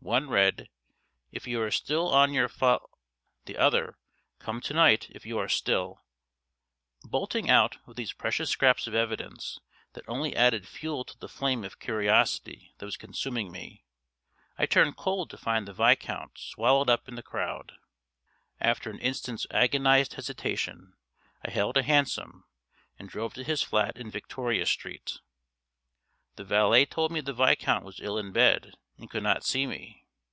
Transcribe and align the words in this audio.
One 0.00 0.28
read: 0.30 0.70
"If 1.32 1.46
you 1.46 1.60
are 1.60 1.70
still 1.72 2.08
set 2.10 2.14
on 2.16 2.32
your 2.32 2.48
fol"; 2.48 2.88
the 3.46 3.58
other: 3.58 3.98
"Come 4.38 4.62
to 4.62 4.72
night 4.72 5.08
if 5.10 5.26
you 5.26 5.38
are 5.38 5.50
still" 5.50 6.02
Bolting 7.12 7.50
out 7.50 7.76
with 7.84 7.98
these 7.98 8.14
precious 8.14 8.48
scraps 8.48 8.86
of 8.86 8.94
evidence, 8.94 9.58
that 9.92 10.08
only 10.08 10.34
added 10.34 10.66
fuel 10.66 11.04
to 11.04 11.18
the 11.18 11.28
flame 11.28 11.62
of 11.62 11.80
curiosity 11.80 12.72
that 12.78 12.86
was 12.86 12.96
consuming 12.96 13.52
me, 13.52 13.84
I 14.56 14.64
turned 14.64 14.96
cold 14.96 15.28
to 15.30 15.36
find 15.36 15.68
the 15.68 15.74
Viscount 15.74 16.38
swallowed 16.38 16.88
up 16.88 17.06
in 17.08 17.16
the 17.16 17.22
crowd. 17.22 17.72
After 18.60 18.88
an 18.90 19.00
instant's 19.00 19.46
agonised 19.50 20.14
hesitation, 20.14 20.94
I 21.44 21.50
hailed 21.50 21.76
a 21.76 21.82
hansom, 21.82 22.44
and 22.98 23.10
drove 23.10 23.34
to 23.34 23.44
his 23.44 23.62
flat 23.62 23.98
in 23.98 24.10
Victoria 24.10 24.64
Street. 24.64 25.18
The 26.36 26.44
valet 26.44 26.86
told 26.86 27.10
me 27.12 27.20
the 27.20 27.34
Viscount 27.34 27.84
was 27.84 28.00
ill 28.00 28.16
in 28.16 28.32
bed, 28.32 28.74
and 29.00 29.08
could 29.08 29.22
not 29.22 29.44
see 29.44 29.64
me. 29.64 30.04